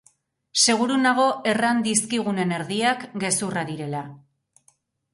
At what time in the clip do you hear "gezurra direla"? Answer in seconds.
3.27-4.07